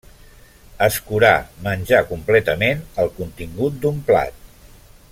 [0.85, 1.35] Escurar,
[1.67, 4.45] menjar completament el contingut d'un plat.